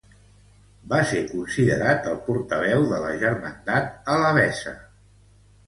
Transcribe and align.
Va 0.93 1.01
ser 1.09 1.19
considerat 1.33 2.09
el 2.13 2.17
portaveu 2.31 2.87
de 2.95 3.03
la 3.05 3.13
germandat 3.27 4.11
alabesa. 4.17 4.77